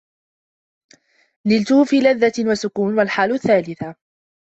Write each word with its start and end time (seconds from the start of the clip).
نِلْتَهُ 1.47 1.83
فِي 1.83 1.99
لَذَّةٍ 1.99 2.33
وَسُكُونِ 2.51 2.97
وَالْحَالُ 2.97 3.31
الثَّالِثَةُ 3.31 3.95